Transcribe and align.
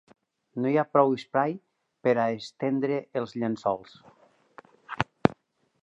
No 0.63 0.69
hi 0.69 0.77
ha 0.81 0.85
prou 0.95 1.13
espai 1.17 1.53
per 2.07 2.15
a 2.23 2.27
estendre 2.39 2.99
els 3.21 3.37
llençols. 3.39 3.97